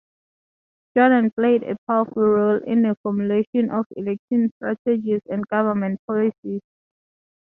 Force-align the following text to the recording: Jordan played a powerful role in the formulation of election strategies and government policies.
Jordan 0.97 1.29
played 1.29 1.61
a 1.61 1.77
powerful 1.85 2.23
role 2.23 2.59
in 2.65 2.81
the 2.81 2.97
formulation 3.03 3.69
of 3.69 3.85
election 3.95 4.51
strategies 4.55 5.21
and 5.29 5.45
government 5.45 5.99
policies. 6.07 6.61